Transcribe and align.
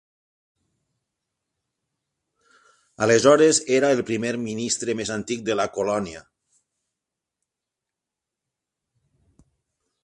Aleshores, 3.07 3.61
era 3.77 3.93
el 3.97 4.01
primer 4.09 4.33
ministre 4.47 4.97
més 5.01 5.13
antic 5.17 5.45
de 5.51 5.59
la 5.61 5.69
colònia. 5.77 6.25